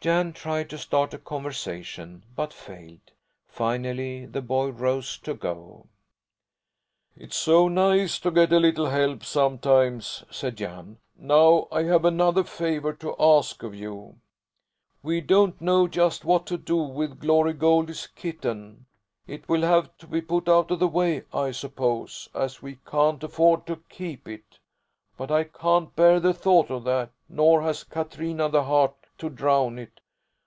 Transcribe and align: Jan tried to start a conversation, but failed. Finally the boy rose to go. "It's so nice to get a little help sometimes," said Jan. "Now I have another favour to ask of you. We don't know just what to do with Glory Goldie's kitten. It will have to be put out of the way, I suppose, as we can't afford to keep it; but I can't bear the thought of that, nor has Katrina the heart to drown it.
Jan 0.00 0.32
tried 0.32 0.70
to 0.70 0.78
start 0.78 1.12
a 1.12 1.18
conversation, 1.18 2.22
but 2.36 2.52
failed. 2.52 3.10
Finally 3.48 4.26
the 4.26 4.40
boy 4.40 4.68
rose 4.68 5.18
to 5.18 5.34
go. 5.34 5.88
"It's 7.16 7.34
so 7.34 7.66
nice 7.66 8.20
to 8.20 8.30
get 8.30 8.52
a 8.52 8.60
little 8.60 8.90
help 8.90 9.24
sometimes," 9.24 10.22
said 10.30 10.54
Jan. 10.58 10.98
"Now 11.16 11.66
I 11.72 11.82
have 11.82 12.04
another 12.04 12.44
favour 12.44 12.92
to 12.92 13.16
ask 13.18 13.64
of 13.64 13.74
you. 13.74 14.20
We 15.02 15.20
don't 15.20 15.60
know 15.60 15.88
just 15.88 16.24
what 16.24 16.46
to 16.46 16.56
do 16.56 16.76
with 16.76 17.18
Glory 17.18 17.54
Goldie's 17.54 18.06
kitten. 18.06 18.86
It 19.26 19.48
will 19.48 19.62
have 19.62 19.96
to 19.98 20.06
be 20.06 20.20
put 20.20 20.48
out 20.48 20.70
of 20.70 20.78
the 20.78 20.86
way, 20.86 21.24
I 21.34 21.50
suppose, 21.50 22.28
as 22.32 22.62
we 22.62 22.78
can't 22.86 23.24
afford 23.24 23.66
to 23.66 23.82
keep 23.88 24.28
it; 24.28 24.60
but 25.16 25.32
I 25.32 25.42
can't 25.42 25.96
bear 25.96 26.20
the 26.20 26.32
thought 26.34 26.70
of 26.70 26.84
that, 26.84 27.10
nor 27.28 27.62
has 27.62 27.82
Katrina 27.82 28.48
the 28.48 28.62
heart 28.62 28.94
to 29.18 29.28
drown 29.28 29.80
it. 29.80 29.98